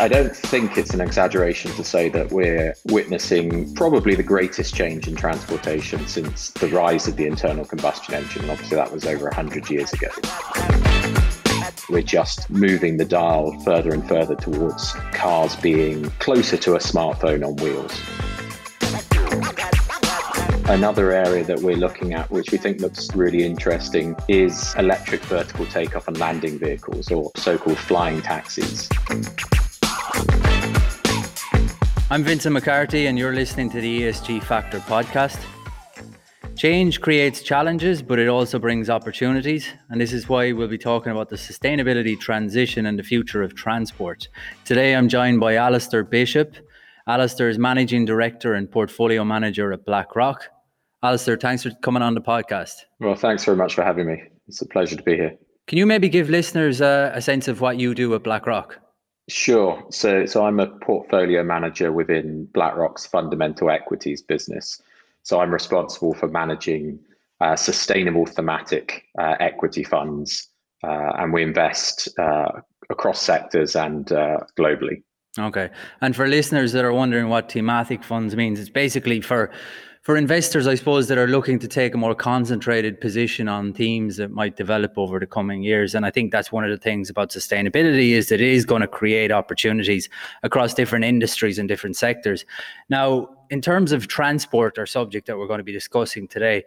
[0.00, 5.06] I don't think it's an exaggeration to say that we're witnessing probably the greatest change
[5.06, 8.40] in transportation since the rise of the internal combustion engine.
[8.40, 10.08] And obviously, that was over 100 years ago.
[11.90, 17.46] We're just moving the dial further and further towards cars being closer to a smartphone
[17.46, 17.92] on wheels.
[20.70, 25.66] Another area that we're looking at, which we think looks really interesting, is electric vertical
[25.66, 28.88] takeoff and landing vehicles, or so called flying taxis.
[32.10, 35.38] I'm Vincent McCarthy, and you're listening to the ESG Factor podcast.
[36.56, 39.66] Change creates challenges, but it also brings opportunities.
[39.88, 43.54] And this is why we'll be talking about the sustainability transition and the future of
[43.54, 44.28] transport.
[44.64, 46.56] Today, I'm joined by Alastair Bishop.
[47.06, 50.48] Alastair is Managing Director and Portfolio Manager at BlackRock.
[51.02, 52.74] Alastair, thanks for coming on the podcast.
[52.98, 54.22] Well, thanks very much for having me.
[54.48, 55.36] It's a pleasure to be here.
[55.66, 58.76] Can you maybe give listeners a, a sense of what you do at BlackRock?
[59.30, 59.80] Sure.
[59.90, 64.82] So, so I'm a portfolio manager within BlackRock's fundamental equities business.
[65.22, 66.98] So I'm responsible for managing
[67.40, 70.48] uh, sustainable thematic uh, equity funds,
[70.82, 75.02] uh, and we invest uh, across sectors and uh, globally.
[75.38, 75.70] Okay.
[76.00, 79.52] And for listeners that are wondering what thematic funds means, it's basically for
[80.02, 84.16] for investors, I suppose, that are looking to take a more concentrated position on themes
[84.16, 85.94] that might develop over the coming years.
[85.94, 88.80] And I think that's one of the things about sustainability is that it is going
[88.80, 90.08] to create opportunities
[90.42, 92.46] across different industries and different sectors.
[92.88, 96.64] Now, in terms of transport, our subject that we're going to be discussing today,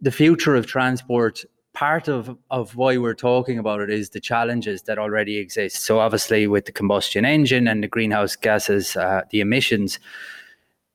[0.00, 4.82] the future of transport part of of why we're talking about it is the challenges
[4.82, 5.82] that already exist.
[5.84, 9.98] So obviously, with the combustion engine and the greenhouse gases, uh, the emissions,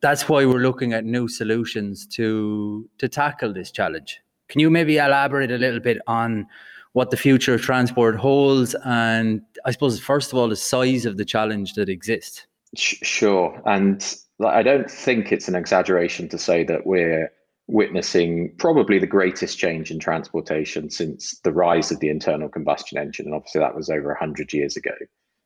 [0.01, 4.21] that's why we're looking at new solutions to to tackle this challenge.
[4.47, 6.47] Can you maybe elaborate a little bit on
[6.93, 11.17] what the future of transport holds, and I suppose first of all the size of
[11.17, 12.47] the challenge that exists?
[12.75, 17.31] Sure, and I don't think it's an exaggeration to say that we're
[17.67, 23.27] witnessing probably the greatest change in transportation since the rise of the internal combustion engine,
[23.27, 24.93] and obviously that was over hundred years ago.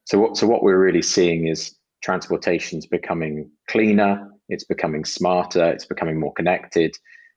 [0.05, 5.85] So what so what we're really seeing is transportation's becoming cleaner, it's becoming smarter, it's
[5.85, 6.95] becoming more connected.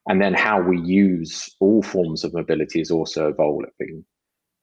[0.09, 4.05] And then how we use all forms of mobility is also evolving.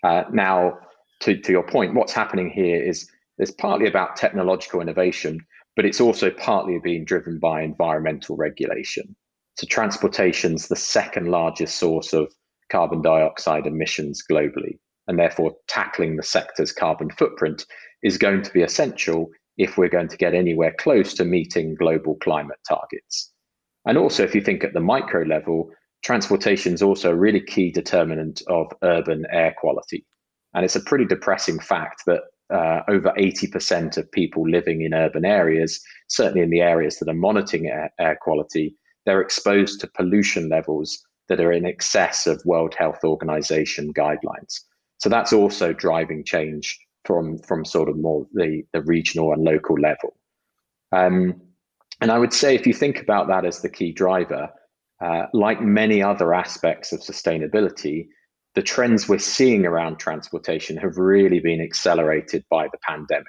[0.04, 0.78] Uh, now,
[1.22, 5.40] to, to your point, what's happening here is there's partly about technological innovation,
[5.76, 9.16] but it's also partly being driven by environmental regulation.
[9.56, 12.32] So, transportation's the second largest source of
[12.72, 17.66] carbon dioxide emissions globally, and therefore tackling the sector's carbon footprint
[18.02, 22.16] is going to be essential if we're going to get anywhere close to meeting global
[22.16, 23.32] climate targets.
[23.86, 25.70] And also, if you think at the micro level,
[26.04, 30.06] transportation is also a really key determinant of urban air quality.
[30.54, 32.22] And it's a pretty depressing fact that
[32.54, 37.14] uh, over 80% of people living in urban areas, certainly in the areas that are
[37.14, 38.76] monitoring air, air quality,
[39.06, 41.00] they're exposed to pollution levels
[41.30, 44.60] that are in excess of World Health Organization guidelines.
[45.00, 49.80] So that's also driving change from from sort of more the the regional and local
[49.80, 50.16] level.
[50.92, 51.42] Um,
[52.02, 54.50] and I would say if you think about that as the key driver,
[55.02, 58.08] uh, like many other aspects of sustainability,
[58.56, 63.26] the trends we're seeing around transportation have really been accelerated by the pandemic.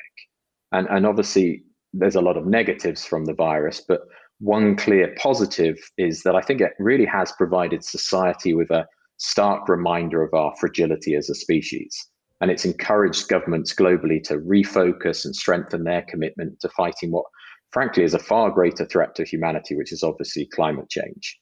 [0.73, 1.63] And, and obviously,
[1.93, 4.01] there's a lot of negatives from the virus, but
[4.41, 8.87] one clear positive is that I think it really has provided society with a
[9.17, 12.09] stark reminder of our fragility as a species
[12.45, 17.25] and it's encouraged governments globally to refocus and strengthen their commitment to fighting what,
[17.71, 21.41] frankly, is a far greater threat to humanity, which is obviously climate change.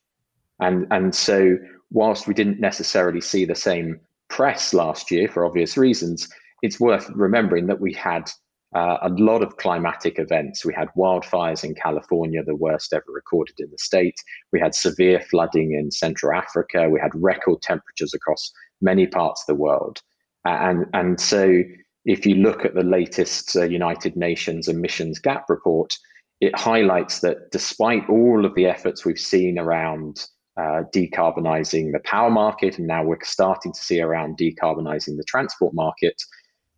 [0.60, 1.56] And, and so,
[1.90, 3.98] whilst we didn't necessarily see the same
[4.28, 6.28] press last year for obvious reasons,
[6.62, 8.30] it's worth remembering that we had
[8.72, 10.64] uh, a lot of climatic events.
[10.64, 14.14] We had wildfires in California, the worst ever recorded in the state.
[14.52, 16.88] We had severe flooding in Central Africa.
[16.88, 20.00] We had record temperatures across many parts of the world.
[20.44, 21.62] And, and so
[22.04, 25.94] if you look at the latest uh, United Nations emissions gap report,
[26.40, 32.30] it highlights that despite all of the efforts we've seen around uh, decarbonizing the power
[32.30, 36.20] market, and now we're starting to see around decarbonizing the transport market,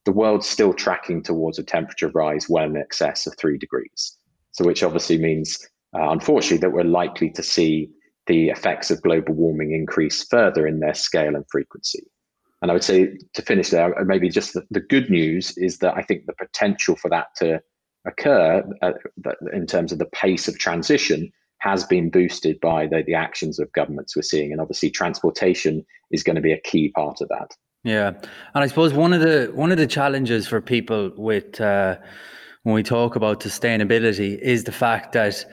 [0.04, 4.18] the world's still tracking towards a temperature rise well in excess of three degrees.
[4.52, 5.58] So, which obviously means,
[5.96, 7.90] uh, unfortunately, that we're likely to see
[8.26, 12.04] the effects of global warming increase further in their scale and frequency.
[12.64, 15.80] And I would say to finish there, uh, maybe just the, the good news is
[15.80, 17.60] that I think the potential for that to
[18.06, 18.92] occur uh,
[19.52, 23.70] in terms of the pace of transition has been boosted by the, the actions of
[23.72, 24.50] governments we're seeing.
[24.50, 27.50] And obviously, transportation is going to be a key part of that.
[27.82, 28.12] Yeah,
[28.54, 31.98] and I suppose one of the one of the challenges for people with uh,
[32.62, 35.44] when we talk about sustainability is the fact that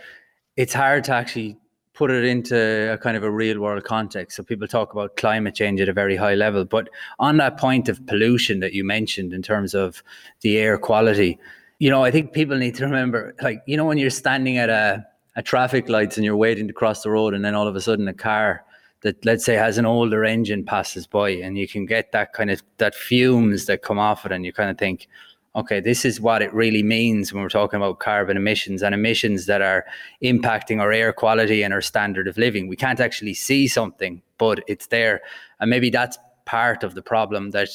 [0.56, 1.58] it's hard to actually
[2.02, 2.58] put it into
[2.92, 4.36] a kind of a real world context.
[4.36, 6.90] So people talk about climate change at a very high level, but
[7.20, 10.02] on that point of pollution that you mentioned in terms of
[10.40, 11.38] the air quality,
[11.78, 14.72] you know, I think people need to remember, like, you know, when you're standing at
[14.72, 15.06] a,
[15.36, 17.82] a traffic lights and you're waiting to cross the road, and then all of a
[17.82, 18.66] sudden a car
[19.02, 22.50] that let's say has an older engine passes by, and you can get that kind
[22.50, 25.08] of that fumes that come off it, and you kind of think,
[25.56, 29.46] okay, this is what it really means when we're talking about carbon emissions and emissions
[29.48, 29.86] that are
[30.24, 32.68] impacting our air quality and our standard of living.
[32.68, 35.22] We can't actually see something, but it's there.
[35.60, 37.70] And maybe that's part of the problem that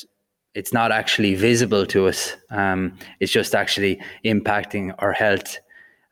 [0.54, 2.34] it's not actually visible to us.
[2.50, 5.58] Um, it's just actually impacting our health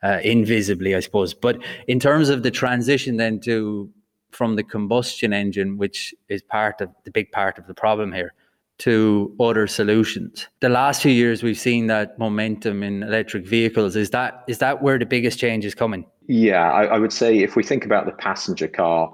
[0.02, 1.32] uh, invisibly, I suppose.
[1.32, 1.58] But
[1.88, 3.90] in terms of the transition then to
[4.31, 8.34] from the combustion engine, which is part of the big part of the problem here,
[8.79, 10.49] to other solutions.
[10.61, 13.97] The last few years we've seen that momentum in electric vehicles.
[13.97, 16.05] Is that is that where the biggest change is coming?
[16.26, 19.12] Yeah, I, I would say if we think about the passenger car,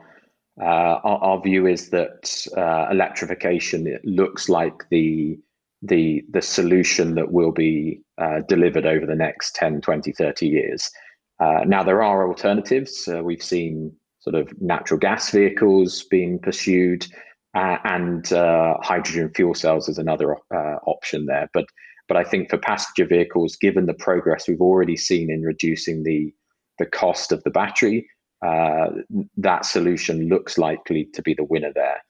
[0.60, 5.38] uh, our, our, view is that uh, electrification looks like the
[5.82, 10.90] the the solution that will be uh, delivered over the next 10, 20, 30 years.
[11.38, 13.08] Uh, now there are alternatives.
[13.08, 17.06] Uh, we've seen sort of natural gas vehicles being pursued
[17.54, 21.48] uh, and uh, hydrogen fuel cells is another uh, option there.
[21.52, 21.66] But
[22.08, 26.32] but I think for passenger vehicles, given the progress we've already seen in reducing the
[26.78, 28.08] the cost of the battery,
[28.46, 28.90] uh,
[29.36, 32.02] that solution looks likely to be the winner there.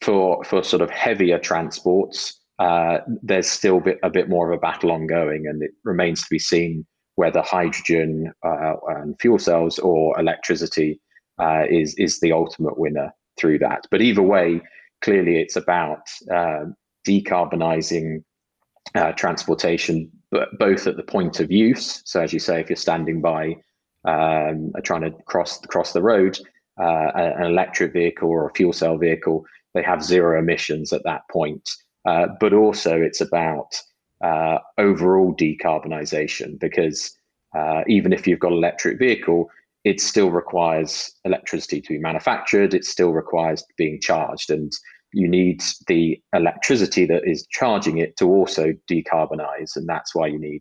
[0.00, 4.60] For for sort of heavier transports, uh, there's still bit, a bit more of a
[4.60, 6.86] battle ongoing, and it remains to be seen
[7.16, 11.00] whether hydrogen uh, and fuel cells or electricity
[11.70, 13.86] is is the ultimate winner through that.
[13.90, 14.60] But either way,
[15.02, 16.66] clearly it's about uh,
[17.06, 18.22] decarbonizing
[18.94, 22.02] uh, transportation, but both at the point of use.
[22.04, 23.56] So, as you say, if you're standing by
[24.04, 26.38] um, trying to cross cross the road,
[26.80, 29.44] uh, an electric vehicle or a fuel cell vehicle,
[29.74, 31.68] they have zero emissions at that point.
[32.04, 33.74] Uh, but also, it's about
[34.24, 37.14] uh, overall decarbonization because
[37.56, 39.50] uh, even if you've got an electric vehicle,
[39.88, 42.74] it still requires electricity to be manufactured.
[42.74, 44.70] It still requires being charged, and
[45.14, 50.38] you need the electricity that is charging it to also decarbonize, and that's why you
[50.38, 50.60] need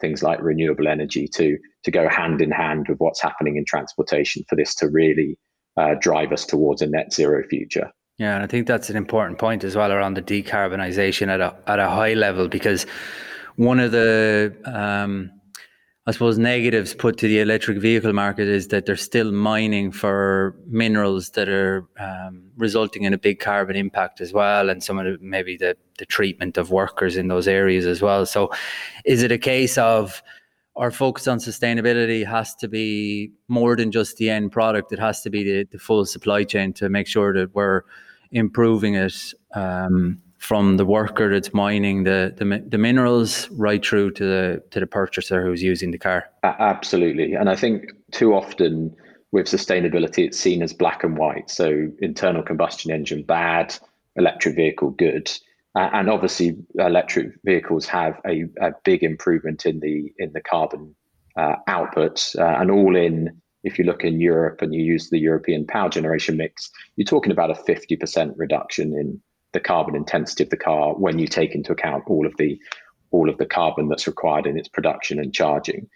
[0.00, 4.44] things like renewable energy to to go hand in hand with what's happening in transportation
[4.48, 5.36] for this to really
[5.76, 7.90] uh, drive us towards a net zero future.
[8.16, 11.56] Yeah, and I think that's an important point as well around the decarbonisation at a
[11.66, 12.86] at a high level because
[13.56, 15.32] one of the um,
[16.08, 20.56] I suppose negatives put to the electric vehicle market is that they're still mining for
[20.66, 25.04] minerals that are um, resulting in a big carbon impact as well, and some of
[25.04, 28.24] the, maybe the, the treatment of workers in those areas as well.
[28.24, 28.50] So,
[29.04, 30.22] is it a case of
[30.76, 34.90] our focus on sustainability has to be more than just the end product?
[34.92, 37.82] It has to be the, the full supply chain to make sure that we're
[38.32, 39.34] improving it.
[39.54, 44.80] Um, from the worker that's mining the, the, the minerals right through to the to
[44.80, 46.24] the purchaser who's using the car.
[46.42, 48.96] Absolutely, and I think too often
[49.32, 51.50] with sustainability, it's seen as black and white.
[51.50, 53.76] So internal combustion engine bad,
[54.16, 55.30] electric vehicle good,
[55.74, 60.94] uh, and obviously electric vehicles have a, a big improvement in the in the carbon
[61.36, 63.40] uh, output, uh, and all in.
[63.64, 67.32] If you look in Europe and you use the European power generation mix, you're talking
[67.32, 69.20] about a 50% reduction in
[69.52, 72.58] the carbon intensity of the car when you take into account all of the
[73.10, 75.88] all of the carbon that's required in its production and charging.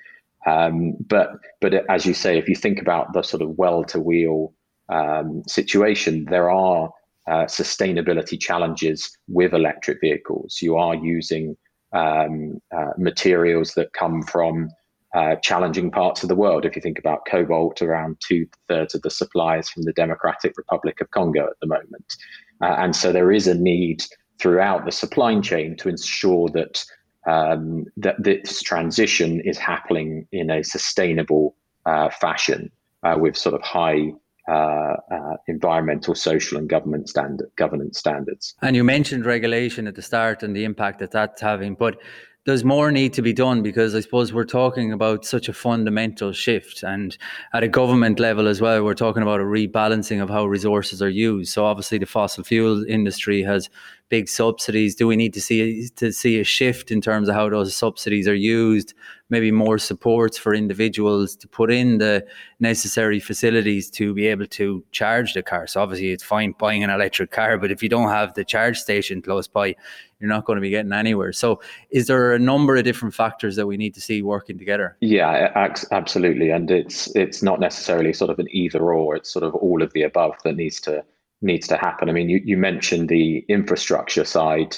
[0.46, 4.00] Um, but but as you say, if you think about the sort of well to
[4.00, 4.54] wheel
[4.88, 6.90] um, situation, there are
[7.28, 10.58] uh, sustainability challenges with electric vehicles.
[10.60, 11.56] You are using
[11.92, 14.70] um, uh, materials that come from
[15.14, 16.64] uh, challenging parts of the world.
[16.64, 20.56] If you think about cobalt, around two thirds of the supply is from the Democratic
[20.56, 22.16] Republic of Congo at the moment.
[22.62, 24.04] Uh, and so there is a need
[24.40, 26.84] throughout the supply chain to ensure that
[27.26, 31.54] um, that this transition is happening in a sustainable
[31.86, 32.70] uh, fashion
[33.04, 34.12] uh, with sort of high
[34.48, 38.54] uh, uh, environmental, social, and government standard governance standards.
[38.60, 41.96] And you mentioned regulation at the start and the impact that that's having, but
[42.44, 46.32] there's more need to be done because I suppose we're talking about such a fundamental
[46.32, 46.82] shift.
[46.82, 47.16] And
[47.52, 51.08] at a government level as well, we're talking about a rebalancing of how resources are
[51.08, 51.52] used.
[51.52, 53.70] So obviously the fossil fuel industry has
[54.12, 54.94] big subsidies?
[54.94, 58.28] Do we need to see to see a shift in terms of how those subsidies
[58.28, 58.92] are used?
[59.30, 62.22] Maybe more supports for individuals to put in the
[62.60, 65.66] necessary facilities to be able to charge the car.
[65.66, 68.78] So obviously, it's fine buying an electric car, but if you don't have the charge
[68.78, 69.74] station close by,
[70.20, 71.32] you're not going to be getting anywhere.
[71.32, 74.94] So, is there a number of different factors that we need to see working together?
[75.00, 79.16] Yeah, absolutely, and it's it's not necessarily sort of an either or.
[79.16, 81.02] It's sort of all of the above that needs to
[81.42, 82.08] needs to happen.
[82.08, 84.76] I mean, you, you mentioned the infrastructure side.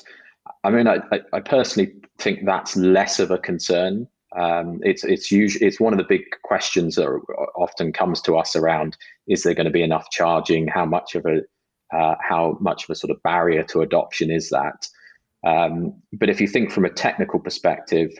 [0.63, 0.99] I mean, I,
[1.33, 4.09] I personally think that's less of a concern.
[4.37, 7.07] Um, it's it's usually it's one of the big questions that
[7.55, 8.97] often comes to us around:
[9.29, 10.67] is there going to be enough charging?
[10.67, 11.43] How much of a
[11.97, 14.89] uh, how much of a sort of barrier to adoption is that?
[15.47, 18.11] Um, but if you think from a technical perspective,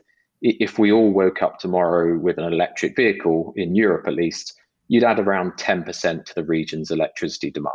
[0.43, 4.55] if we all woke up tomorrow with an electric vehicle in Europe, at least,
[4.89, 7.73] you'd add around 10% to the region's electricity demand.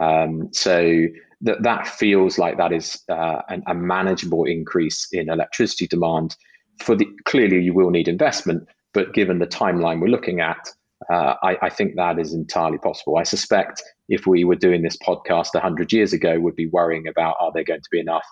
[0.00, 1.06] Um, so
[1.42, 6.36] that that feels like that is uh, an, a manageable increase in electricity demand.
[6.80, 10.68] For the clearly, you will need investment, but given the timeline we're looking at,
[11.10, 13.18] uh, I, I, think that is entirely possible.
[13.18, 17.36] I suspect if we were doing this podcast 100 years ago, we'd be worrying about
[17.40, 18.24] are there going to be enough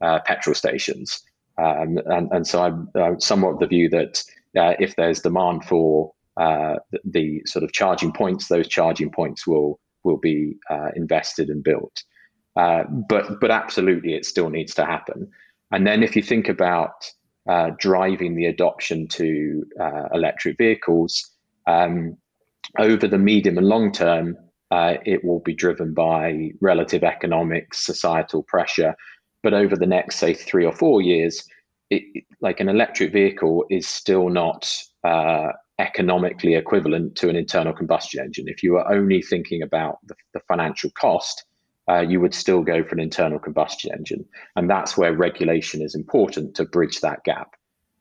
[0.00, 1.22] uh, petrol stations?
[1.58, 4.22] Um, and, and so I'm somewhat of the view that
[4.58, 9.78] uh, if there's demand for uh, the, sort of charging points, those charging points will
[10.06, 11.96] will be uh, invested and built.
[12.56, 15.28] Uh, but but absolutely, it still needs to happen.
[15.72, 16.94] And then if you think about
[17.48, 21.12] uh, driving the adoption to uh, electric vehicles
[21.66, 22.16] um,
[22.78, 24.36] over the medium and long term,
[24.70, 28.94] uh, it will be driven by relative economics, societal pressure.
[29.42, 31.44] But over the next, say, three or four years,
[31.90, 32.02] it,
[32.40, 34.68] like an electric vehicle is still not
[35.04, 38.48] uh, economically equivalent to an internal combustion engine.
[38.48, 41.44] If you were only thinking about the, the financial cost,
[41.88, 44.24] uh, you would still go for an internal combustion engine.
[44.56, 47.54] And that's where regulation is important to bridge that gap.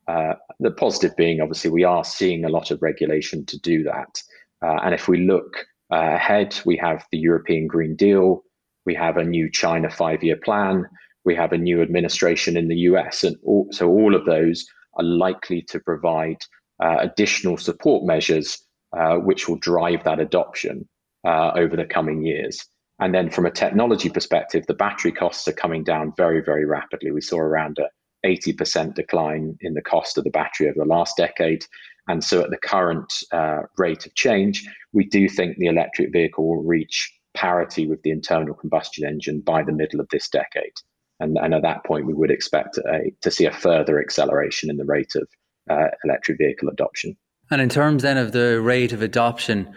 [0.08, 4.22] Uh, the positive being, obviously, we are seeing a lot of regulation to do that.
[4.62, 8.44] Uh, and if we look uh, ahead, we have the European Green Deal,
[8.86, 10.86] we have a new China five year plan,
[11.26, 13.24] we have a new administration in the US.
[13.24, 14.66] And all, so all of those
[14.96, 16.38] are likely to provide
[16.82, 18.66] uh, additional support measures
[18.98, 20.88] uh, which will drive that adoption
[21.26, 22.66] uh, over the coming years.
[23.00, 27.12] And then from a technology perspective, the battery costs are coming down very, very rapidly.
[27.12, 27.90] We saw around a
[28.26, 31.66] 80% decline in the cost of the battery over the last decade.
[32.08, 36.48] And so, at the current uh, rate of change, we do think the electric vehicle
[36.48, 40.74] will reach parity with the internal combustion engine by the middle of this decade.
[41.20, 44.78] And, and at that point, we would expect a, to see a further acceleration in
[44.78, 45.28] the rate of
[45.70, 47.16] uh, electric vehicle adoption.
[47.52, 49.74] And in terms then of the rate of adoption,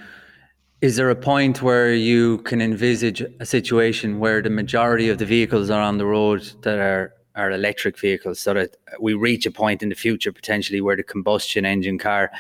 [0.81, 5.27] is there a point where you can envisage a situation where the majority of the
[5.27, 9.51] vehicles are on the road that are are electric vehicles, so that we reach a
[9.51, 12.33] point in the future potentially where the combustion engine car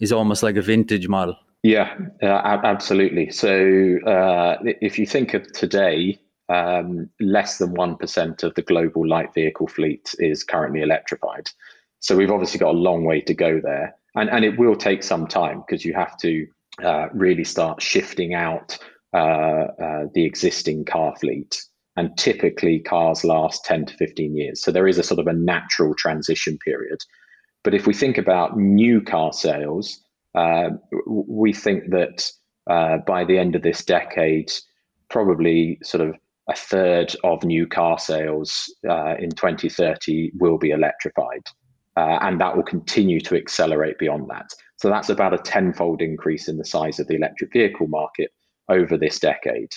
[0.00, 1.36] is almost like a vintage model?
[1.62, 3.30] Yeah, uh, absolutely.
[3.30, 9.34] So uh, if you think of today, um, less than 1% of the global light
[9.34, 11.50] vehicle fleet is currently electrified.
[12.00, 13.94] So we've obviously got a long way to go there.
[14.14, 16.46] And, and it will take some time because you have to
[16.82, 18.78] uh, really start shifting out
[19.14, 21.60] uh, uh, the existing car fleet.
[21.96, 24.62] And typically, cars last 10 to 15 years.
[24.62, 26.98] So there is a sort of a natural transition period.
[27.64, 30.00] But if we think about new car sales,
[30.34, 30.70] uh,
[31.06, 32.30] we think that
[32.70, 34.52] uh, by the end of this decade,
[35.10, 36.14] probably sort of
[36.48, 41.42] a third of new car sales uh, in 2030 will be electrified
[41.98, 44.54] uh, and that will continue to accelerate beyond that.
[44.76, 48.30] So that's about a tenfold increase in the size of the electric vehicle market
[48.68, 49.72] over this decade.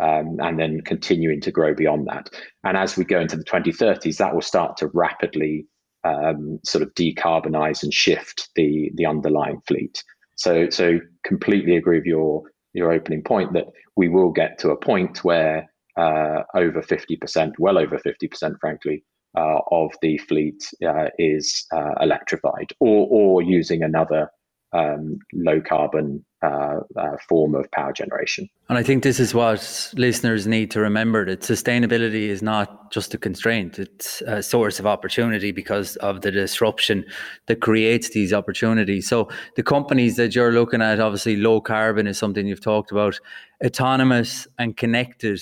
[0.00, 2.30] Um, and then continuing to grow beyond that.
[2.62, 5.66] And as we go into the 2030s, that will start to rapidly
[6.04, 10.02] um, sort of decarbonize and shift the the underlying fleet.
[10.36, 12.44] So so completely agree with your
[12.74, 17.76] your opening point that we will get to a point where uh, over 50%, well
[17.76, 19.04] over 50%, frankly,
[19.36, 24.30] uh, of the fleet uh, is uh, electrified or, or using another
[24.72, 28.48] um, low carbon uh, uh, form of power generation.
[28.68, 33.14] And I think this is what listeners need to remember that sustainability is not just
[33.14, 37.04] a constraint, it's a source of opportunity because of the disruption
[37.46, 39.08] that creates these opportunities.
[39.08, 43.18] So, the companies that you're looking at, obviously, low carbon is something you've talked about,
[43.64, 45.40] autonomous and connected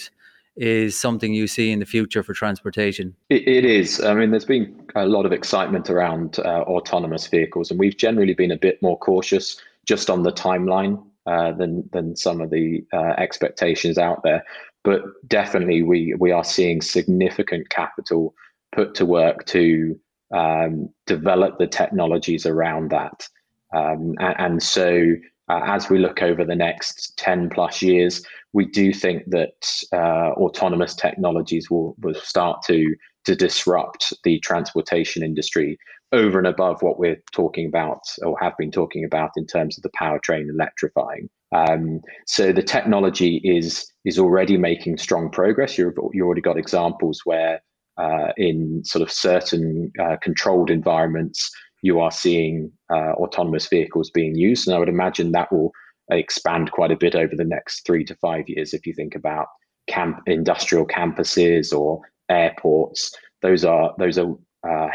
[0.56, 3.14] is something you see in the future for transportation?
[3.30, 4.00] it, it is.
[4.02, 8.34] I mean, there's been a lot of excitement around uh, autonomous vehicles, and we've generally
[8.34, 12.84] been a bit more cautious just on the timeline uh, than than some of the
[12.92, 14.44] uh, expectations out there.
[14.84, 18.34] but definitely we we are seeing significant capital
[18.72, 19.98] put to work to
[20.34, 23.28] um, develop the technologies around that.
[23.74, 25.14] Um, and, and, so,
[25.48, 28.22] uh, as we look over the next 10 plus years,
[28.52, 35.22] we do think that uh, autonomous technologies will, will start to, to disrupt the transportation
[35.22, 35.78] industry
[36.12, 39.82] over and above what we're talking about or have been talking about in terms of
[39.82, 41.28] the powertrain electrifying.
[41.54, 45.78] Um, so the technology is is already making strong progress.
[45.78, 47.60] You've you already got examples where
[47.98, 51.50] uh, in sort of certain uh, controlled environments,
[51.82, 54.66] you are seeing uh, autonomous vehicles being used.
[54.66, 55.72] And I would imagine that will
[56.10, 58.74] expand quite a bit over the next three to five years.
[58.74, 59.46] If you think about
[59.86, 64.34] camp, industrial campuses or airports, those are those are
[64.66, 64.88] uh,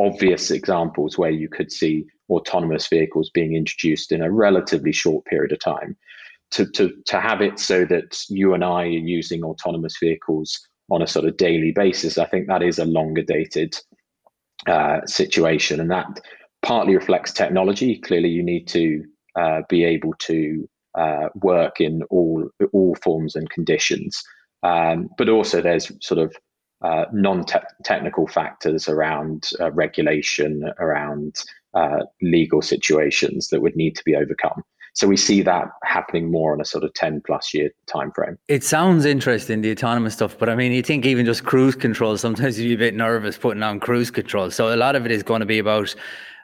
[0.00, 5.52] obvious examples where you could see autonomous vehicles being introduced in a relatively short period
[5.52, 5.96] of time.
[6.52, 10.56] To, to, to have it so that you and I are using autonomous vehicles
[10.90, 13.76] on a sort of daily basis, I think that is a longer dated
[14.66, 15.80] uh, situation.
[15.80, 16.20] And that
[16.62, 17.98] partly reflects technology.
[17.98, 19.04] Clearly, you need to
[19.36, 20.68] uh, be able to
[20.98, 24.22] uh, work in all, all forms and conditions.
[24.62, 26.34] Um, but also, there's sort of
[26.82, 31.36] uh, non-technical factors around uh, regulation, around
[32.22, 34.62] legal situations that would need to be overcome.
[34.96, 38.38] So we see that happening more on a sort of 10 plus year time frame.
[38.48, 42.16] It sounds interesting, the autonomous stuff, but I mean, you think even just cruise control,
[42.16, 44.50] sometimes you're a bit nervous putting on cruise control.
[44.50, 45.94] So a lot of it is going to be about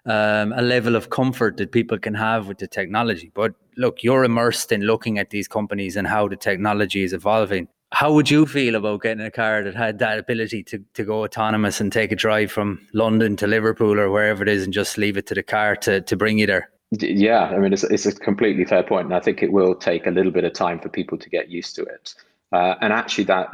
[0.04, 3.32] um, a level of comfort that people can have with the technology.
[3.32, 7.68] But look, you're immersed in looking at these companies and how the technology is evolving.
[7.94, 11.24] How would you feel about getting a car that had that ability to, to go
[11.24, 14.98] autonomous and take a drive from London to Liverpool or wherever it is and just
[14.98, 16.68] leave it to the car to, to bring you there?
[17.00, 20.06] Yeah, I mean, it's, it's a completely fair point, and I think it will take
[20.06, 22.14] a little bit of time for people to get used to it.
[22.52, 23.48] Uh, and actually, that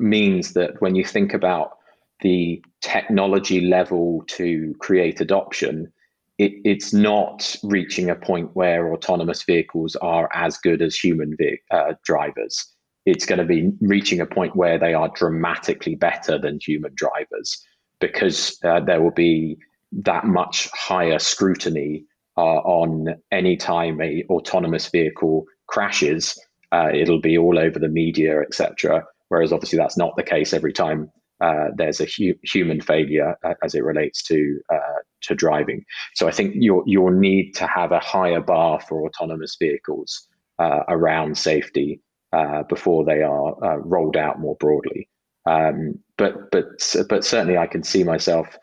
[0.00, 1.78] means that when you think about
[2.20, 5.92] the technology level to create adoption,
[6.38, 11.60] it, it's not reaching a point where autonomous vehicles are as good as human ve-
[11.70, 12.66] uh, drivers.
[13.06, 17.64] It's going to be reaching a point where they are dramatically better than human drivers
[18.00, 19.56] because uh, there will be
[19.92, 22.04] that much higher scrutiny
[22.38, 26.38] uh, on any time a autonomous vehicle crashes.
[26.70, 29.04] Uh, it'll be all over the media, etc.
[29.28, 33.54] Whereas obviously that's not the case every time uh, there's a hu- human failure uh,
[33.64, 35.84] as it relates to uh, to driving.
[36.14, 40.28] So I think you'll you'll need to have a higher bar for autonomous vehicles
[40.60, 42.00] uh, around safety
[42.68, 45.08] before they are rolled out more broadly.
[45.46, 46.66] Um, but but
[47.08, 48.56] but certainly I can see myself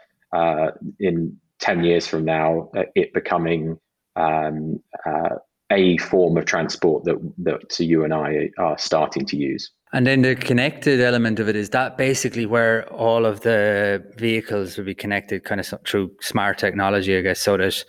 [0.99, 3.77] in 10 years from now, uh, it becoming
[4.15, 5.35] um, uh,
[5.71, 9.71] a form of transport that, that you and I are starting to use.
[9.93, 14.77] And then the connected element of it is that basically where all of the vehicles
[14.77, 17.85] will be connected kind of through smart technology, I guess, so that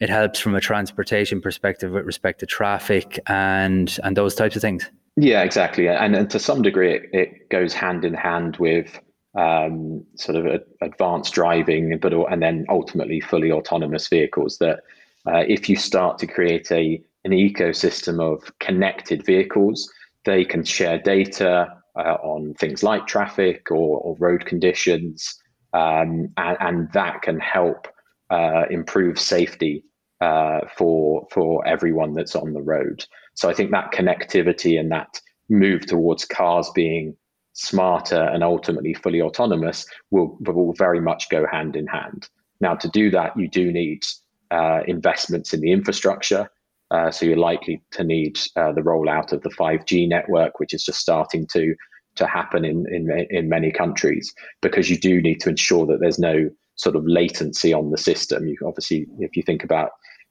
[0.00, 4.62] it helps from a transportation perspective with respect to traffic and and those types of
[4.62, 4.90] things.
[5.16, 5.88] Yeah, exactly.
[5.88, 9.00] And, and to some degree, it, it goes hand in hand with
[9.36, 14.58] um, sort of a, advanced driving, but and then ultimately fully autonomous vehicles.
[14.58, 14.80] That
[15.26, 19.92] uh, if you start to create a an ecosystem of connected vehicles,
[20.24, 25.34] they can share data uh, on things like traffic or, or road conditions,
[25.72, 27.88] um, and, and, that can help
[28.30, 29.84] uh, improve safety
[30.20, 33.04] uh, for for everyone that's on the road.
[33.34, 37.16] So I think that connectivity and that move towards cars being
[37.56, 42.28] smarter and ultimately fully autonomous will, will very much go hand in hand.
[42.60, 44.04] Now, to do that, you do need
[44.50, 46.50] uh, investments in the infrastructure.
[46.90, 50.84] Uh, so you're likely to need uh, the rollout of the 5G network, which is
[50.84, 51.74] just starting to
[52.14, 56.18] to happen in, in in many countries, because you do need to ensure that there's
[56.18, 58.46] no sort of latency on the system.
[58.46, 59.90] You obviously, if you think about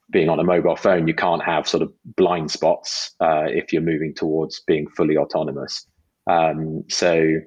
[0.10, 3.82] being on a mobile phone, you can't have sort of blind spots uh, if you're
[3.82, 5.86] moving towards being fully autonomous.
[6.28, 7.40] Um, so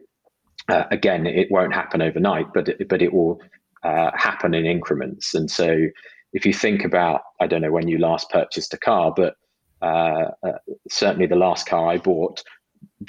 [0.69, 3.41] uh, again, it won't happen overnight, but it, but it will
[3.83, 5.35] uh, happen in increments.
[5.35, 5.87] And so
[6.33, 9.35] if you think about, I don't know when you last purchased a car, but
[9.81, 10.59] uh, uh
[10.91, 12.43] certainly the last car I bought,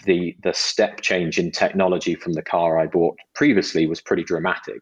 [0.05, 4.81] the the step change in technology from the car I bought previously was pretty dramatic.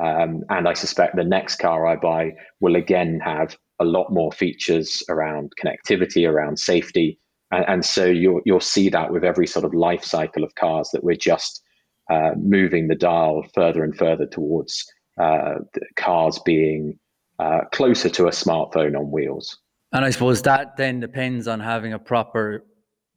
[0.00, 4.30] Um, and I suspect the next car I buy will again have a lot more
[4.30, 7.18] features around connectivity, around safety,
[7.50, 10.90] and, and so you'll you'll see that with every sort of life cycle of cars
[10.92, 11.62] that we're just
[12.10, 14.84] uh, moving the dial further and further towards
[15.20, 15.56] uh,
[15.96, 16.98] cars being
[17.38, 19.58] uh, closer to a smartphone on wheels.
[19.92, 22.64] And I suppose that then depends on having a proper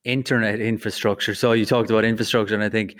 [0.05, 1.35] internet infrastructure.
[1.35, 2.95] So you talked about infrastructure, and I think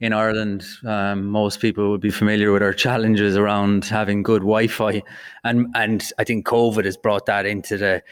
[0.00, 5.02] in Ireland, um, most people would be familiar with our challenges around having good Wi-Fi,
[5.44, 8.02] and and I think COVID has brought that into the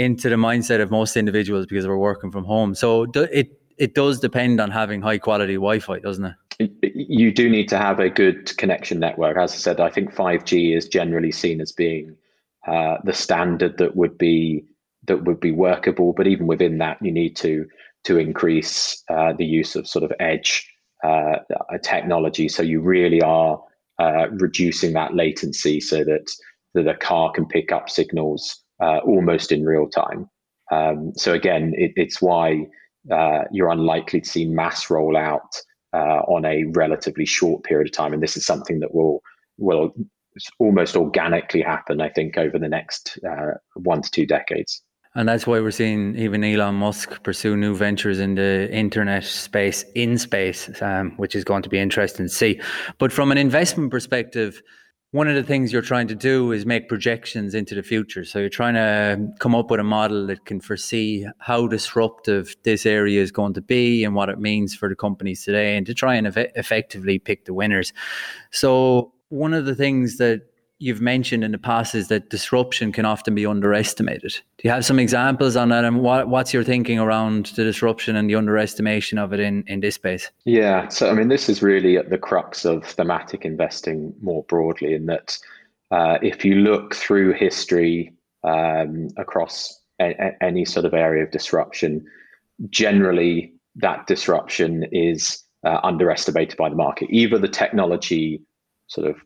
[0.00, 2.74] into the mindset of most individuals because we're working from home.
[2.74, 6.94] So it it does depend on having high quality Wi-Fi, doesn't it?
[6.94, 9.36] You do need to have a good connection network.
[9.36, 12.16] As I said, I think 5G is generally seen as being
[12.66, 14.64] uh, the standard that would be
[15.06, 16.14] that would be workable.
[16.14, 17.66] But even within that, you need to
[18.04, 20.66] to increase uh, the use of sort of edge
[21.04, 21.36] uh,
[21.82, 22.48] technology.
[22.48, 23.62] So you really are
[23.98, 26.30] uh, reducing that latency so that
[26.72, 30.28] that a car can pick up signals uh, almost in real time.
[30.70, 32.66] Um, so again, it, it's why
[33.10, 35.40] uh, you're unlikely to see mass rollout
[35.92, 39.22] uh, on a relatively short period of time, and this is something that will
[39.58, 39.92] will
[40.58, 44.82] almost organically happen, I think, over the next uh, one to two decades.
[45.16, 49.84] And that's why we're seeing even Elon Musk pursue new ventures in the internet space,
[49.96, 52.60] in space, um, which is going to be interesting to see.
[52.98, 54.62] But from an investment perspective,
[55.12, 58.24] one of the things you're trying to do is make projections into the future.
[58.24, 62.86] So you're trying to come up with a model that can foresee how disruptive this
[62.86, 65.94] area is going to be and what it means for the companies today, and to
[65.94, 67.92] try and eff- effectively pick the winners.
[68.52, 70.42] So one of the things that
[70.80, 74.32] you've mentioned in the past is that disruption can often be underestimated.
[74.32, 75.84] Do you have some examples on that?
[75.84, 79.80] And what, what's your thinking around the disruption and the underestimation of it in, in
[79.80, 80.30] this space?
[80.46, 80.88] Yeah.
[80.88, 85.06] So, I mean, this is really at the crux of thematic investing more broadly, in
[85.06, 85.38] that
[85.90, 91.30] uh, if you look through history um, across a, a, any sort of area of
[91.30, 92.04] disruption,
[92.70, 97.08] generally that disruption is uh, underestimated by the market.
[97.10, 98.42] Either the technology
[98.86, 99.16] sort of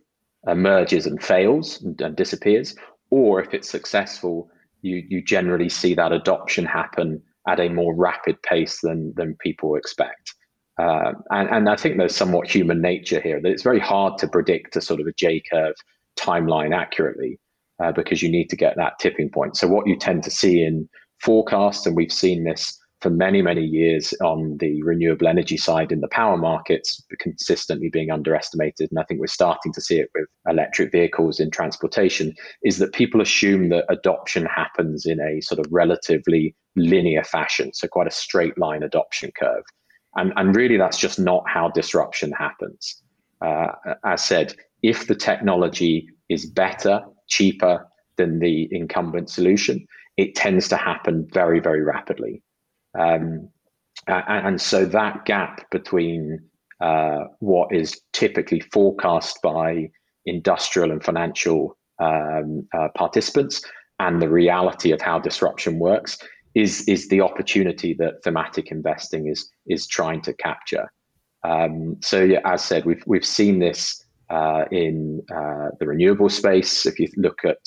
[0.49, 2.75] emerges and fails and, and disappears,
[3.11, 4.51] or if it's successful,
[4.83, 9.77] you you generally see that adoption happen at a more rapid pace than than people
[9.77, 10.35] expect.
[10.77, 14.27] Uh, and, and I think there's somewhat human nature here that it's very hard to
[14.27, 15.77] predict a sort of a J curve
[16.19, 17.39] timeline accurately
[17.83, 19.57] uh, because you need to get that tipping point.
[19.57, 20.89] So what you tend to see in
[21.21, 26.01] forecasts, and we've seen this for many, many years on the renewable energy side in
[26.01, 28.91] the power markets, consistently being underestimated.
[28.91, 32.95] And I think we're starting to see it with electric vehicles in transportation, is that
[32.95, 37.75] people assume that adoption happens in a sort of relatively linear fashion.
[37.75, 39.65] So quite a straight line adoption curve.
[40.17, 43.03] And, and really, that's just not how disruption happens.
[43.43, 43.73] Uh,
[44.07, 47.87] as said, if the technology is better, cheaper
[48.17, 49.87] than the incumbent solution,
[50.17, 52.43] it tends to happen very, very rapidly.
[52.99, 53.49] Um,
[54.07, 56.41] and, and, so that gap between
[56.81, 59.91] uh, what is typically forecast by
[60.27, 63.63] industrial and financial um, uh, participants
[64.01, 66.19] and the reality of how disruption works
[66.55, 70.91] is is the opportunity that thematic investing is is trying to capture.
[71.43, 76.87] Um, so yeah, as said, we've we've seen this uh, in uh, the renewable space.
[76.87, 77.59] If you look at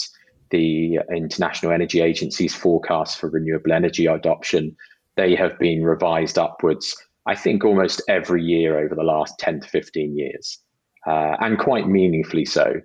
[0.49, 4.75] the International Energy Agency's forecast for renewable energy adoption,
[5.17, 9.67] they have been revised upwards, I think, almost every year over the last 10 to
[9.67, 10.59] 15 years,
[11.05, 12.75] uh, and quite meaningfully so.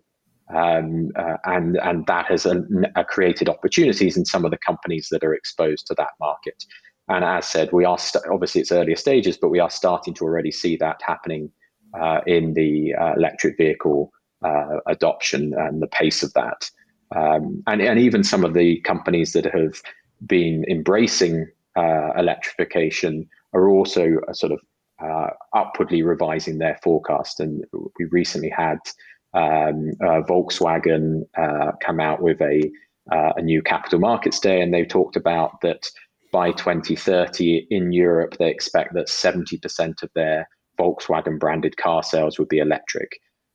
[0.53, 2.61] Um, uh, and and that has uh,
[3.09, 6.65] created opportunities in some of the companies that are exposed to that market.
[7.09, 10.25] And as said, we are st- obviously it's earlier stages, but we are starting to
[10.25, 11.51] already see that happening
[11.99, 14.13] uh, in the uh, electric vehicle
[14.45, 16.71] uh, adoption and the pace of that.
[17.15, 19.83] Um, and, and even some of the companies that have
[20.27, 24.61] been embracing uh, electrification are also uh, sort of
[25.03, 27.41] uh, upwardly revising their forecast.
[27.41, 27.65] And
[27.99, 28.79] we recently had
[29.35, 32.71] um, Volkswagen uh, come out with a,
[33.11, 35.91] uh, a new capital markets day, and they talked about that
[36.33, 42.49] by 2030 in Europe, they expect that 70% of their Volkswagen branded car sales would
[42.49, 43.11] be electric.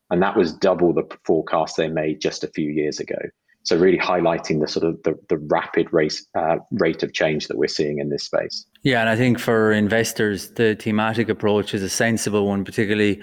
[0.09, 3.17] And that was double the forecast they made just a few years ago.
[3.67, 7.57] So really highlighting the sort of the, the rapid race, uh, rate of change that
[7.57, 8.65] we're seeing in this space.
[8.83, 13.21] Yeah, and I think for investors, the thematic approach is a sensible one, particularly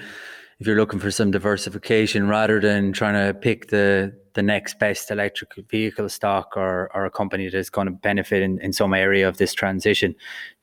[0.61, 5.11] if you're looking for some diversification rather than trying to pick the the next best
[5.11, 9.27] electric vehicle stock or, or a company that's going to benefit in, in some area
[9.27, 10.15] of this transition.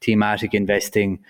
[0.01, 1.23] Thematic investing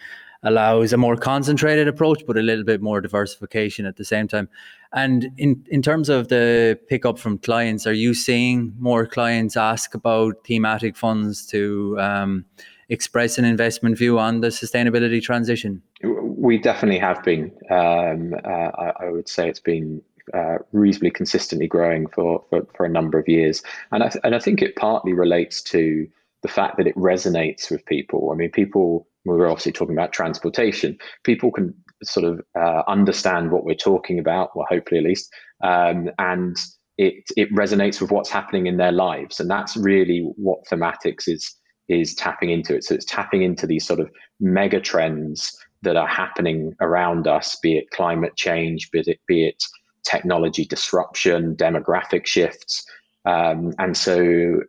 [0.43, 4.49] allows a more concentrated approach, but a little bit more diversification at the same time.
[4.93, 9.95] And in, in terms of the pickup from clients, are you seeing more clients ask
[9.95, 12.45] about thematic funds to um,
[12.89, 15.81] express an investment view on the sustainability transition?
[16.03, 17.51] We definitely have been.
[17.69, 20.01] Um, uh, I, I, would say it's been
[20.33, 23.63] uh, reasonably consistently growing for, for, for, a number of years.
[23.91, 26.07] And I, th- and I think it partly relates to
[26.41, 28.29] the fact that it resonates with people.
[28.31, 33.51] I mean, people, we were obviously talking about transportation, people can sort of uh, understand
[33.51, 35.31] what we're talking about, well, hopefully at least,
[35.63, 36.57] um, and
[36.97, 39.39] it, it resonates with what's happening in their lives.
[39.39, 41.55] And that's really what thematics is,
[41.87, 42.83] is tapping into it.
[42.83, 47.77] So it's tapping into these sort of mega trends that are happening around us, be
[47.77, 49.63] it climate change, be it, be it
[50.03, 52.83] technology disruption, demographic shifts.
[53.25, 54.19] Um, and so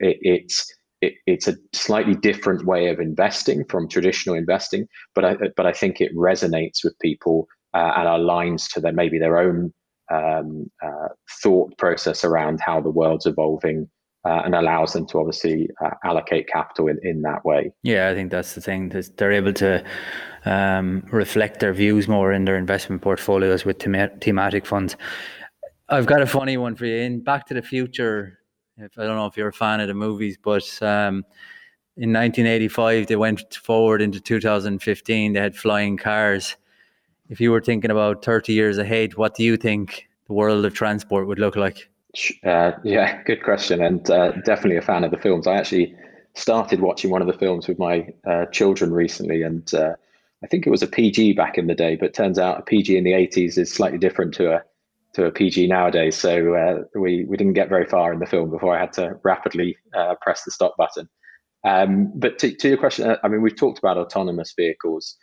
[0.00, 5.36] it, it's it, it's a slightly different way of investing from traditional investing, but I,
[5.56, 9.74] but I think it resonates with people uh, and aligns to their maybe their own
[10.10, 11.08] um, uh,
[11.42, 13.88] thought process around how the world's evolving
[14.24, 17.72] uh, and allows them to obviously uh, allocate capital in, in that way.
[17.82, 18.92] Yeah, I think that's the thing.
[19.16, 19.84] They're able to
[20.44, 24.96] um, reflect their views more in their investment portfolios with thematic funds.
[25.88, 26.96] I've got a funny one for you.
[26.96, 28.38] In Back to the Future,
[28.76, 31.24] if I don't know if you're a fan of the movies, but um,
[31.96, 35.32] in 1985 they went forward into 2015.
[35.32, 36.56] They had flying cars.
[37.28, 40.74] If you were thinking about 30 years ahead, what do you think the world of
[40.74, 41.88] transport would look like?
[42.44, 45.46] Uh, yeah, good question, and uh, definitely a fan of the films.
[45.46, 45.94] I actually
[46.34, 49.94] started watching one of the films with my uh, children recently, and uh,
[50.42, 52.96] I think it was a PG back in the day, but turns out a PG
[52.96, 54.62] in the 80s is slightly different to a
[55.14, 56.16] to a PG nowadays.
[56.16, 59.18] So uh, we we didn't get very far in the film before I had to
[59.22, 61.08] rapidly uh, press the stop button.
[61.64, 65.16] Um, but to, to, your question, I mean, we've talked about autonomous vehicles.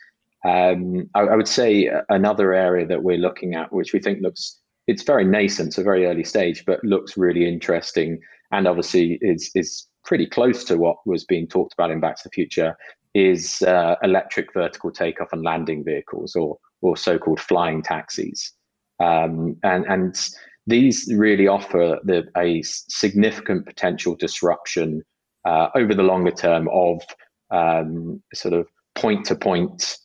[0.46, 4.58] Um, I, I, would say another area that we're looking at, which we think looks
[4.86, 8.18] it's very nascent, a very early stage, but looks really interesting,
[8.50, 12.22] and obviously is is pretty close to what was being talked about in Back to
[12.24, 12.74] the Future,
[13.14, 18.52] is uh, electric vertical takeoff and landing vehicles, or or so-called flying taxis.
[19.00, 20.30] Um, and, and
[20.66, 25.02] these really offer the, a significant potential disruption
[25.44, 27.02] uh, over the longer term of
[27.50, 29.96] um, sort of point to point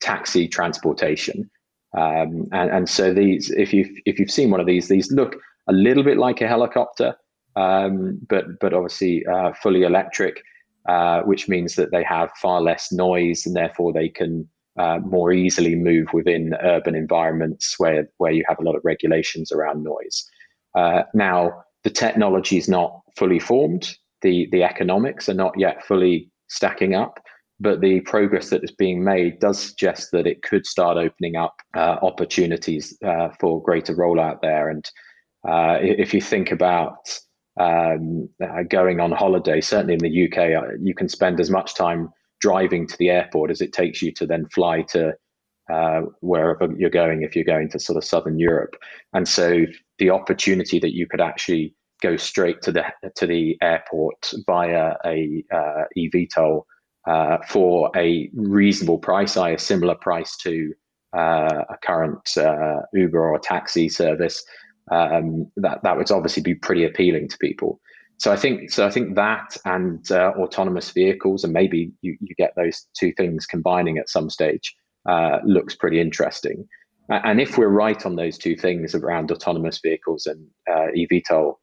[0.00, 1.50] taxi transportation.
[1.96, 5.36] Um, and, and so these, if you've, if you've seen one of these, these look
[5.68, 7.16] a little bit like a helicopter,
[7.56, 10.42] um, but, but obviously uh, fully electric,
[10.88, 14.46] uh, which means that they have far less noise and therefore they can
[14.78, 19.52] uh, more easily move within urban environments where, where you have a lot of regulations
[19.52, 20.28] around noise.
[20.74, 26.30] Uh, now, the technology is not fully formed, the, the economics are not yet fully
[26.48, 27.20] stacking up,
[27.60, 31.54] but the progress that is being made does suggest that it could start opening up
[31.76, 34.70] uh, opportunities uh, for greater rollout there.
[34.70, 34.84] And
[35.48, 36.96] uh, if you think about
[37.60, 42.08] um, uh, going on holiday, certainly in the UK, you can spend as much time
[42.44, 45.14] driving to the airport as it takes you to then fly to
[45.72, 48.74] uh, wherever you're going if you're going to sort of southern Europe.
[49.14, 49.64] And so
[49.98, 52.84] the opportunity that you could actually go straight to the
[53.16, 56.64] to the airport via a uh, eVTOL
[57.06, 60.74] uh, for a reasonable price, i a similar price to
[61.16, 64.44] uh, a current uh, Uber or taxi service,
[64.92, 67.80] um, that that would obviously be pretty appealing to people
[68.18, 68.86] so I think so.
[68.86, 73.46] I think that and uh, autonomous vehicles, and maybe you, you get those two things
[73.46, 74.74] combining at some stage,
[75.08, 76.66] uh, looks pretty interesting.
[77.10, 81.54] And if we're right on those two things around autonomous vehicles and uh, eVTOL,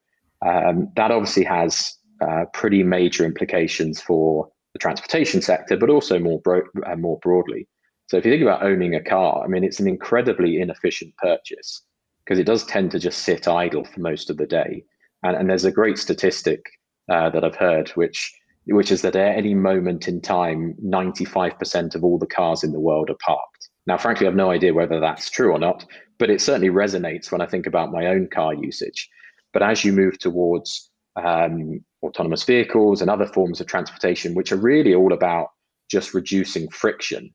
[0.45, 6.39] um, that obviously has uh, pretty major implications for the transportation sector, but also more
[6.41, 7.67] bro- uh, more broadly.
[8.07, 11.81] So if you think about owning a car, I mean, it's an incredibly inefficient purchase
[12.23, 14.83] because it does tend to just sit idle for most of the day.
[15.23, 16.65] And, and there's a great statistic
[17.11, 18.33] uh, that I've heard, which
[18.65, 22.79] which is that at any moment in time, 95% of all the cars in the
[22.79, 23.69] world are parked.
[23.87, 25.83] Now, frankly, I have no idea whether that's true or not,
[26.19, 29.09] but it certainly resonates when I think about my own car usage.
[29.51, 34.57] But as you move towards um, autonomous vehicles and other forms of transportation, which are
[34.57, 35.47] really all about
[35.89, 37.33] just reducing friction,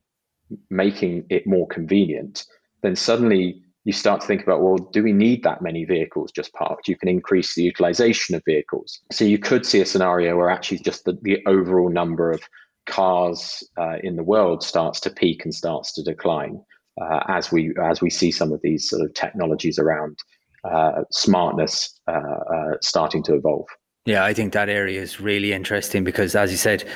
[0.70, 2.46] making it more convenient,
[2.82, 6.52] then suddenly you start to think about, well, do we need that many vehicles just
[6.54, 6.88] parked?
[6.88, 9.00] You can increase the utilization of vehicles.
[9.12, 12.42] So you could see a scenario where actually just the, the overall number of
[12.86, 16.60] cars uh, in the world starts to peak and starts to decline
[17.00, 20.18] uh, as we as we see some of these sort of technologies around
[20.64, 23.66] uh, smartness uh, uh, starting to evolve.
[24.04, 26.88] Yeah, I think that area is really interesting because, as you said,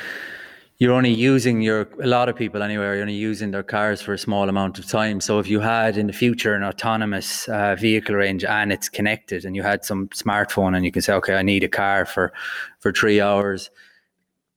[0.80, 4.14] you're only using your a lot of people anyway are only using their cars for
[4.14, 5.20] a small amount of time.
[5.20, 9.44] So if you had in the future an autonomous uh, vehicle range and it's connected
[9.44, 12.32] and you had some smartphone and you can say okay i need a car for
[12.80, 13.70] for three hours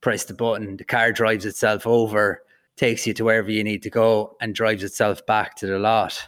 [0.01, 2.41] press the button the car drives itself over
[2.75, 6.27] takes you to wherever you need to go and drives itself back to the lot.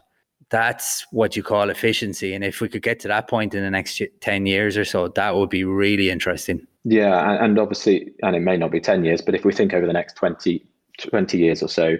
[0.49, 2.33] That's what you call efficiency.
[2.33, 5.07] And if we could get to that point in the next 10 years or so
[5.09, 9.19] that would be really interesting Yeah, and obviously, and it may not be 10 years,
[9.19, 10.63] but if we think over the next 20,
[10.99, 11.95] 20 years or so,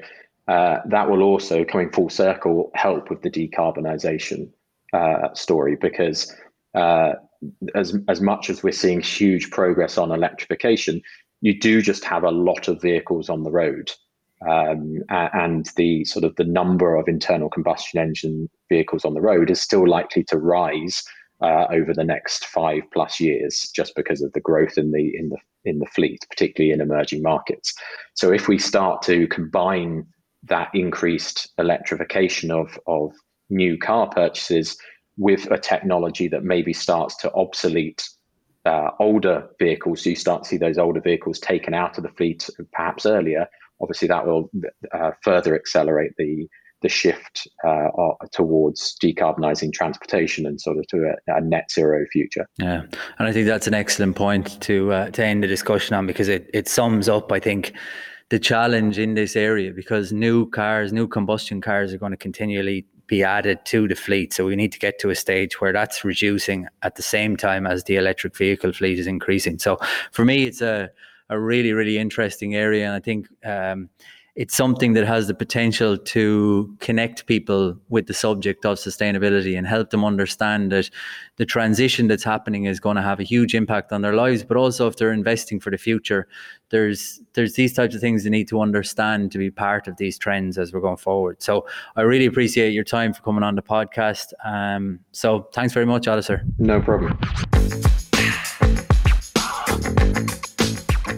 [0.47, 4.47] uh, that will also, coming full circle, help with the decarbonisation
[4.93, 6.31] uh, story because
[6.75, 7.13] uh,
[7.73, 11.01] as as much as we're seeing huge progress on electrification,
[11.41, 13.91] you do just have a lot of vehicles on the road,
[14.47, 19.49] um, and the sort of the number of internal combustion engine vehicles on the road
[19.49, 21.03] is still likely to rise
[21.41, 25.29] uh, over the next five plus years, just because of the growth in the in
[25.29, 27.73] the in the fleet, particularly in emerging markets.
[28.13, 30.05] So if we start to combine
[30.43, 33.11] that increased electrification of of
[33.49, 34.77] new car purchases
[35.17, 38.07] with a technology that maybe starts to obsolete
[38.65, 42.09] uh, older vehicles, so you start to see those older vehicles taken out of the
[42.09, 43.47] fleet perhaps earlier.
[43.81, 44.49] Obviously, that will
[44.93, 46.47] uh, further accelerate the
[46.85, 47.89] the shift uh,
[48.31, 52.47] towards decarbonising transportation and sort of to a, a, net zero future.
[52.59, 52.83] Yeah,
[53.17, 56.27] and I think that's an excellent point to uh, to end the discussion on because
[56.27, 57.73] it it sums up, I think,
[58.29, 62.85] the challenge in this area because new cars, new combustion cars, are going to continually
[63.07, 64.31] be added to the fleet.
[64.31, 67.65] So we need to get to a stage where that's reducing at the same time
[67.65, 69.57] as the electric vehicle fleet is increasing.
[69.57, 69.79] So
[70.11, 70.91] for me, it's a
[71.31, 73.27] a really really interesting area, and I think.
[73.43, 73.89] Um,
[74.35, 79.65] it's something that has the potential to connect people with the subject of sustainability and
[79.65, 80.89] help them understand that
[81.37, 84.57] the transition that's happening is going to have a huge impact on their lives but
[84.57, 86.27] also if they're investing for the future
[86.69, 90.17] there's there's these types of things they need to understand to be part of these
[90.17, 91.41] trends as we're going forward.
[91.41, 94.33] So i really appreciate your time for coming on the podcast.
[94.43, 96.43] Um, so thanks very much Alastair.
[96.57, 97.17] No problem.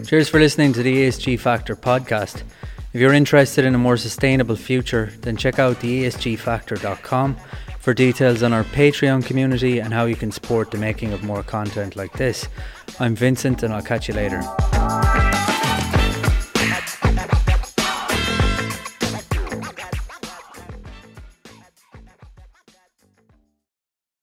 [0.06, 2.42] Cheers for listening to the ESG Factor podcast
[2.92, 7.36] if you're interested in a more sustainable future, then check out the ESGfactor.com
[7.78, 11.42] for details on our Patreon community and how you can support the making of more
[11.42, 12.48] content like this.
[12.98, 14.42] I'm Vincent, and I'll catch you later.